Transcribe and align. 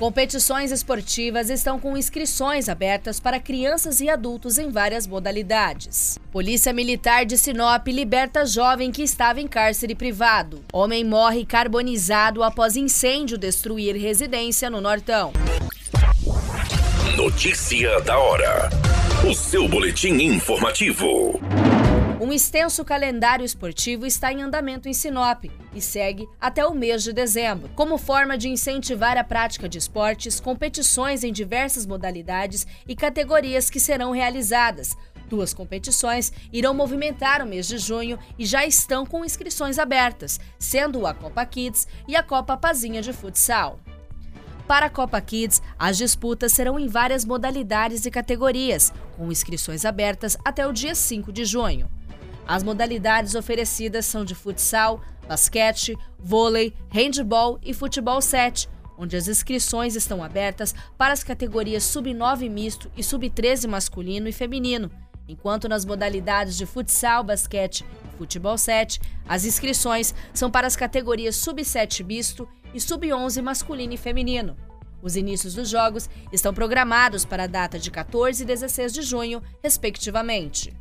Competições 0.00 0.72
esportivas 0.72 1.50
estão 1.50 1.78
com 1.78 1.94
inscrições 1.94 2.70
abertas 2.70 3.20
para 3.20 3.38
crianças 3.38 4.00
e 4.00 4.08
adultos 4.08 4.56
em 4.56 4.70
várias 4.70 5.06
modalidades. 5.06 6.18
Polícia 6.32 6.72
Militar 6.72 7.26
de 7.26 7.36
Sinop 7.36 7.86
liberta 7.86 8.46
jovem 8.46 8.90
que 8.90 9.02
estava 9.02 9.42
em 9.42 9.46
cárcere 9.46 9.94
privado. 9.94 10.64
Homem 10.72 11.04
morre 11.04 11.44
carbonizado 11.44 12.42
após 12.42 12.76
incêndio 12.76 13.36
destruir 13.36 13.94
residência 13.94 14.70
no 14.70 14.80
Nortão. 14.80 15.34
Notícia 17.14 18.00
da 18.00 18.18
hora. 18.18 18.70
O 19.30 19.34
seu 19.34 19.68
boletim 19.68 20.14
informativo. 20.14 21.38
Um 22.20 22.34
extenso 22.34 22.84
calendário 22.84 23.46
esportivo 23.46 24.04
está 24.04 24.30
em 24.30 24.42
andamento 24.42 24.86
em 24.86 24.92
Sinop 24.92 25.46
e 25.74 25.80
segue 25.80 26.28
até 26.38 26.66
o 26.66 26.74
mês 26.74 27.02
de 27.02 27.14
dezembro. 27.14 27.70
Como 27.74 27.96
forma 27.96 28.36
de 28.36 28.46
incentivar 28.46 29.16
a 29.16 29.24
prática 29.24 29.66
de 29.66 29.78
esportes, 29.78 30.38
competições 30.38 31.24
em 31.24 31.32
diversas 31.32 31.86
modalidades 31.86 32.66
e 32.86 32.94
categorias 32.94 33.70
que 33.70 33.80
serão 33.80 34.10
realizadas. 34.10 34.94
Duas 35.30 35.54
competições 35.54 36.30
irão 36.52 36.74
movimentar 36.74 37.42
o 37.42 37.46
mês 37.46 37.66
de 37.66 37.78
junho 37.78 38.18
e 38.38 38.44
já 38.44 38.66
estão 38.66 39.06
com 39.06 39.24
inscrições 39.24 39.78
abertas, 39.78 40.38
sendo 40.58 41.06
a 41.06 41.14
Copa 41.14 41.46
Kids 41.46 41.88
e 42.06 42.14
a 42.14 42.22
Copa 42.22 42.54
Pazinha 42.54 43.00
de 43.00 43.14
Futsal. 43.14 43.80
Para 44.68 44.86
a 44.86 44.90
Copa 44.90 45.18
Kids, 45.22 45.62
as 45.78 45.96
disputas 45.96 46.52
serão 46.52 46.78
em 46.78 46.86
várias 46.86 47.24
modalidades 47.24 48.04
e 48.04 48.10
categorias, 48.10 48.92
com 49.16 49.32
inscrições 49.32 49.86
abertas 49.86 50.36
até 50.44 50.66
o 50.66 50.72
dia 50.72 50.94
5 50.94 51.32
de 51.32 51.46
junho. 51.46 51.88
As 52.46 52.62
modalidades 52.62 53.34
oferecidas 53.34 54.06
são 54.06 54.24
de 54.24 54.34
futsal, 54.34 55.00
basquete, 55.26 55.96
vôlei, 56.18 56.74
handball 56.90 57.58
e 57.62 57.72
futebol 57.72 58.20
7, 58.20 58.68
onde 58.98 59.16
as 59.16 59.28
inscrições 59.28 59.96
estão 59.96 60.22
abertas 60.22 60.74
para 60.98 61.12
as 61.12 61.22
categorias 61.22 61.84
sub-9 61.84 62.50
misto 62.50 62.90
e 62.96 63.02
sub-13 63.02 63.68
masculino 63.68 64.28
e 64.28 64.32
feminino, 64.32 64.90
enquanto 65.28 65.68
nas 65.68 65.84
modalidades 65.84 66.56
de 66.56 66.66
futsal, 66.66 67.22
basquete 67.22 67.84
e 68.04 68.16
futebol 68.18 68.58
7, 68.58 69.00
as 69.26 69.44
inscrições 69.44 70.14
são 70.34 70.50
para 70.50 70.66
as 70.66 70.76
categorias 70.76 71.36
sub-7 71.36 72.04
misto 72.04 72.48
e 72.74 72.80
sub-11 72.80 73.40
masculino 73.40 73.94
e 73.94 73.96
feminino. 73.96 74.56
Os 75.02 75.16
inícios 75.16 75.54
dos 75.54 75.68
jogos 75.68 76.10
estão 76.32 76.52
programados 76.52 77.24
para 77.24 77.44
a 77.44 77.46
data 77.46 77.78
de 77.78 77.90
14 77.90 78.42
e 78.42 78.46
16 78.46 78.92
de 78.92 79.02
junho, 79.02 79.42
respectivamente. 79.62 80.74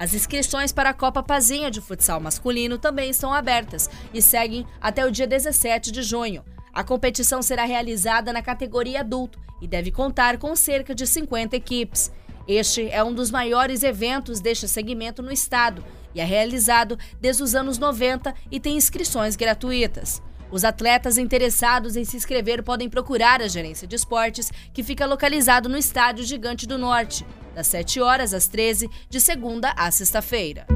As 0.00 0.14
inscrições 0.14 0.72
para 0.72 0.88
a 0.88 0.94
Copa 0.94 1.22
Pazinha 1.22 1.70
de 1.70 1.78
futsal 1.78 2.18
masculino 2.18 2.78
também 2.78 3.10
estão 3.10 3.34
abertas 3.34 3.90
e 4.14 4.22
seguem 4.22 4.66
até 4.80 5.04
o 5.04 5.10
dia 5.10 5.26
17 5.26 5.92
de 5.92 6.02
junho. 6.02 6.42
A 6.72 6.82
competição 6.82 7.42
será 7.42 7.66
realizada 7.66 8.32
na 8.32 8.40
categoria 8.40 9.00
adulto 9.00 9.38
e 9.60 9.68
deve 9.68 9.90
contar 9.90 10.38
com 10.38 10.56
cerca 10.56 10.94
de 10.94 11.06
50 11.06 11.54
equipes. 11.54 12.10
Este 12.48 12.88
é 12.88 13.04
um 13.04 13.12
dos 13.12 13.30
maiores 13.30 13.82
eventos 13.82 14.40
deste 14.40 14.66
segmento 14.66 15.22
no 15.22 15.30
estado 15.30 15.84
e 16.14 16.20
é 16.22 16.24
realizado 16.24 16.98
desde 17.20 17.42
os 17.42 17.54
anos 17.54 17.76
90 17.76 18.34
e 18.50 18.58
tem 18.58 18.78
inscrições 18.78 19.36
gratuitas. 19.36 20.22
Os 20.50 20.64
atletas 20.64 21.16
interessados 21.16 21.96
em 21.96 22.04
se 22.04 22.16
inscrever 22.16 22.62
podem 22.62 22.88
procurar 22.88 23.40
a 23.40 23.46
gerência 23.48 23.86
de 23.86 23.94
esportes, 23.94 24.52
que 24.72 24.82
fica 24.82 25.06
localizado 25.06 25.68
no 25.68 25.78
Estádio 25.78 26.24
Gigante 26.24 26.66
do 26.66 26.76
Norte, 26.76 27.24
das 27.54 27.68
7 27.68 28.00
horas 28.00 28.34
às 28.34 28.48
13, 28.48 28.90
de 29.08 29.20
segunda 29.20 29.72
a 29.76 29.90
sexta-feira. 29.90 30.66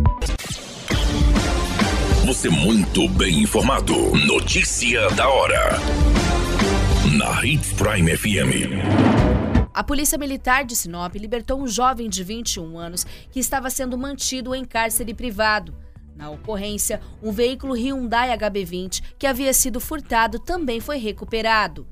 Você 2.24 2.48
muito 2.48 3.08
bem 3.08 3.42
informado. 3.42 3.94
Notícia 4.26 5.08
da 5.10 5.28
hora. 5.28 5.72
Na 7.18 7.44
Hits 7.44 7.72
Prime 7.72 8.16
FM. 8.16 9.44
A 9.74 9.82
Polícia 9.82 10.16
Militar 10.16 10.64
de 10.64 10.76
Sinop 10.76 11.16
libertou 11.16 11.60
um 11.60 11.66
jovem 11.66 12.08
de 12.08 12.22
21 12.22 12.78
anos 12.78 13.04
que 13.30 13.40
estava 13.40 13.68
sendo 13.68 13.98
mantido 13.98 14.54
em 14.54 14.64
cárcere 14.64 15.12
privado. 15.12 15.74
Na 16.14 16.30
ocorrência, 16.30 17.00
um 17.22 17.32
veículo 17.32 17.74
Hyundai 17.74 18.36
HB20 18.36 19.02
que 19.18 19.26
havia 19.26 19.52
sido 19.52 19.80
furtado 19.80 20.38
também 20.38 20.80
foi 20.80 20.98
recuperado. 20.98 21.86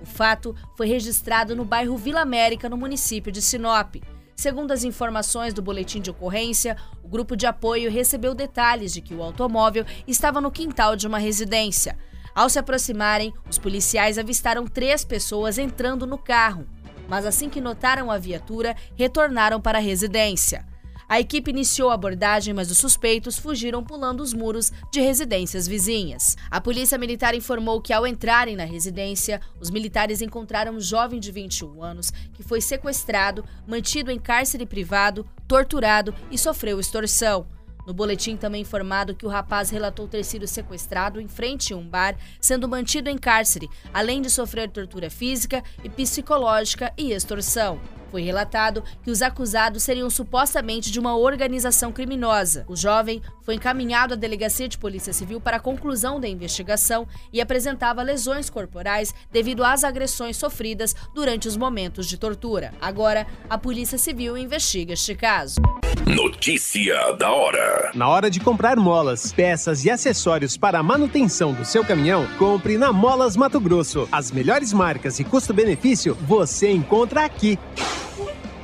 O 0.00 0.04
fato 0.04 0.54
foi 0.76 0.86
registrado 0.86 1.56
no 1.56 1.64
bairro 1.64 1.96
Vila 1.96 2.20
América, 2.20 2.68
no 2.68 2.76
município 2.76 3.32
de 3.32 3.40
Sinop. 3.40 3.96
Segundo 4.34 4.72
as 4.72 4.84
informações 4.84 5.54
do 5.54 5.62
boletim 5.62 6.00
de 6.00 6.10
ocorrência, 6.10 6.76
o 7.02 7.08
grupo 7.08 7.34
de 7.34 7.46
apoio 7.46 7.90
recebeu 7.90 8.34
detalhes 8.34 8.92
de 8.92 9.00
que 9.00 9.14
o 9.14 9.22
automóvel 9.22 9.86
estava 10.06 10.40
no 10.40 10.50
quintal 10.50 10.94
de 10.94 11.06
uma 11.06 11.18
residência. 11.18 11.96
Ao 12.34 12.50
se 12.50 12.58
aproximarem, 12.58 13.32
os 13.48 13.56
policiais 13.56 14.18
avistaram 14.18 14.66
três 14.66 15.02
pessoas 15.06 15.56
entrando 15.56 16.06
no 16.06 16.18
carro, 16.18 16.66
mas 17.08 17.24
assim 17.24 17.48
que 17.48 17.62
notaram 17.62 18.10
a 18.10 18.18
viatura, 18.18 18.76
retornaram 18.94 19.58
para 19.58 19.78
a 19.78 19.80
residência. 19.80 20.66
A 21.08 21.20
equipe 21.20 21.50
iniciou 21.50 21.90
a 21.90 21.94
abordagem, 21.94 22.52
mas 22.52 22.68
os 22.68 22.78
suspeitos 22.78 23.38
fugiram 23.38 23.82
pulando 23.82 24.20
os 24.20 24.34
muros 24.34 24.72
de 24.90 25.00
residências 25.00 25.68
vizinhas. 25.68 26.36
A 26.50 26.60
polícia 26.60 26.98
militar 26.98 27.32
informou 27.32 27.80
que, 27.80 27.92
ao 27.92 28.06
entrarem 28.06 28.56
na 28.56 28.64
residência, 28.64 29.40
os 29.60 29.70
militares 29.70 30.20
encontraram 30.20 30.74
um 30.74 30.80
jovem 30.80 31.20
de 31.20 31.30
21 31.30 31.80
anos 31.80 32.10
que 32.34 32.42
foi 32.42 32.60
sequestrado, 32.60 33.44
mantido 33.68 34.10
em 34.10 34.18
cárcere 34.18 34.66
privado, 34.66 35.24
torturado 35.46 36.12
e 36.28 36.36
sofreu 36.36 36.80
extorsão. 36.80 37.46
No 37.86 37.94
boletim 37.94 38.36
também 38.36 38.62
informado 38.62 39.14
que 39.14 39.24
o 39.24 39.28
rapaz 39.28 39.70
relatou 39.70 40.08
ter 40.08 40.24
sido 40.24 40.44
sequestrado 40.48 41.20
em 41.20 41.28
frente 41.28 41.72
a 41.72 41.76
um 41.76 41.88
bar, 41.88 42.16
sendo 42.40 42.68
mantido 42.68 43.08
em 43.08 43.16
cárcere, 43.16 43.70
além 43.94 44.20
de 44.20 44.28
sofrer 44.28 44.68
tortura 44.68 45.08
física 45.08 45.62
e 45.84 45.88
psicológica 45.88 46.92
e 46.98 47.12
extorsão. 47.12 47.80
Foi 48.16 48.22
relatado 48.22 48.82
que 49.02 49.10
os 49.10 49.20
acusados 49.20 49.82
seriam 49.82 50.08
supostamente 50.08 50.90
de 50.90 50.98
uma 50.98 51.14
organização 51.14 51.92
criminosa. 51.92 52.64
O 52.66 52.74
jovem 52.74 53.20
foi 53.42 53.56
encaminhado 53.56 54.14
à 54.14 54.16
delegacia 54.16 54.66
de 54.66 54.78
Polícia 54.78 55.12
Civil 55.12 55.38
para 55.38 55.58
a 55.58 55.60
conclusão 55.60 56.18
da 56.18 56.26
investigação 56.26 57.06
e 57.30 57.42
apresentava 57.42 58.02
lesões 58.02 58.48
corporais 58.48 59.14
devido 59.30 59.62
às 59.62 59.84
agressões 59.84 60.38
sofridas 60.38 60.96
durante 61.14 61.46
os 61.46 61.58
momentos 61.58 62.06
de 62.06 62.16
tortura. 62.16 62.72
Agora, 62.80 63.26
a 63.50 63.58
Polícia 63.58 63.98
Civil 63.98 64.38
investiga 64.38 64.94
este 64.94 65.14
caso. 65.14 65.60
Notícia 66.06 67.12
da 67.18 67.32
hora. 67.32 67.90
Na 67.92 68.08
hora 68.08 68.30
de 68.30 68.38
comprar 68.38 68.76
molas, 68.76 69.32
peças 69.32 69.84
e 69.84 69.90
acessórios 69.90 70.56
para 70.56 70.78
a 70.78 70.82
manutenção 70.82 71.52
do 71.52 71.64
seu 71.64 71.84
caminhão, 71.84 72.26
compre 72.38 72.78
na 72.78 72.92
Molas 72.92 73.36
Mato 73.36 73.60
Grosso. 73.60 74.08
As 74.10 74.30
melhores 74.30 74.72
marcas 74.72 75.18
e 75.18 75.24
custo-benefício 75.24 76.14
você 76.14 76.70
encontra 76.70 77.24
aqui. 77.24 77.58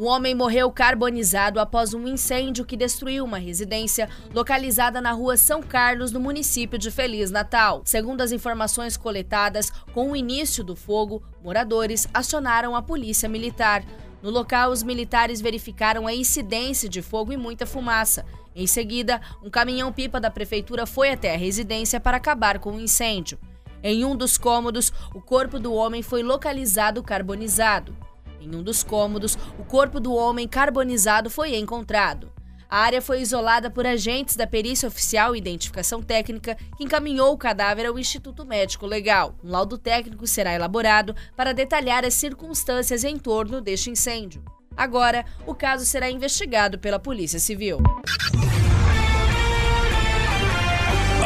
Um 0.00 0.06
homem 0.06 0.34
morreu 0.34 0.72
carbonizado 0.72 1.60
após 1.60 1.92
um 1.92 2.08
incêndio 2.08 2.64
que 2.64 2.74
destruiu 2.74 3.22
uma 3.22 3.36
residência 3.36 4.08
localizada 4.32 4.98
na 4.98 5.12
rua 5.12 5.36
São 5.36 5.62
Carlos, 5.62 6.10
no 6.10 6.18
município 6.18 6.78
de 6.78 6.90
Feliz 6.90 7.30
Natal. 7.30 7.82
Segundo 7.84 8.22
as 8.22 8.32
informações 8.32 8.96
coletadas, 8.96 9.70
com 9.92 10.10
o 10.10 10.16
início 10.16 10.64
do 10.64 10.74
fogo, 10.74 11.22
moradores 11.44 12.08
acionaram 12.14 12.74
a 12.74 12.80
polícia 12.80 13.28
militar. 13.28 13.84
No 14.22 14.30
local, 14.30 14.70
os 14.70 14.82
militares 14.82 15.38
verificaram 15.38 16.06
a 16.06 16.14
incidência 16.14 16.88
de 16.88 17.02
fogo 17.02 17.30
e 17.30 17.36
muita 17.36 17.66
fumaça. 17.66 18.24
Em 18.56 18.66
seguida, 18.66 19.20
um 19.44 19.50
caminhão-pipa 19.50 20.18
da 20.18 20.30
prefeitura 20.30 20.86
foi 20.86 21.10
até 21.10 21.34
a 21.34 21.38
residência 21.38 22.00
para 22.00 22.16
acabar 22.16 22.58
com 22.58 22.72
o 22.72 22.80
incêndio. 22.80 23.38
Em 23.82 24.02
um 24.06 24.16
dos 24.16 24.38
cômodos, 24.38 24.90
o 25.14 25.20
corpo 25.20 25.58
do 25.58 25.74
homem 25.74 26.02
foi 26.02 26.22
localizado 26.22 27.02
carbonizado. 27.02 27.94
Em 28.40 28.54
um 28.56 28.62
dos 28.62 28.82
cômodos, 28.82 29.36
o 29.58 29.64
corpo 29.64 30.00
do 30.00 30.14
homem 30.14 30.48
carbonizado 30.48 31.28
foi 31.28 31.56
encontrado. 31.56 32.32
A 32.70 32.78
área 32.78 33.02
foi 33.02 33.20
isolada 33.20 33.68
por 33.68 33.84
agentes 33.84 34.36
da 34.36 34.46
Perícia 34.46 34.88
Oficial 34.88 35.34
e 35.34 35.38
Identificação 35.38 36.00
Técnica, 36.00 36.56
que 36.76 36.84
encaminhou 36.84 37.32
o 37.32 37.38
cadáver 37.38 37.84
ao 37.84 37.98
Instituto 37.98 38.46
Médico 38.46 38.86
Legal. 38.86 39.34
Um 39.42 39.50
laudo 39.50 39.76
técnico 39.76 40.24
será 40.26 40.54
elaborado 40.54 41.14
para 41.36 41.52
detalhar 41.52 42.04
as 42.04 42.14
circunstâncias 42.14 43.02
em 43.02 43.18
torno 43.18 43.60
deste 43.60 43.90
incêndio. 43.90 44.44
Agora, 44.76 45.24
o 45.46 45.54
caso 45.54 45.84
será 45.84 46.08
investigado 46.10 46.78
pela 46.78 47.00
Polícia 47.00 47.40
Civil. 47.40 47.78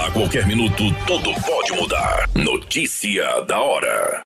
A 0.03 0.11
qualquer 0.11 0.47
minuto, 0.47 0.83
tudo 1.07 1.33
pode 1.43 1.73
mudar. 1.73 2.29
Notícia 2.35 3.43
da 3.43 3.61
hora. 3.61 4.23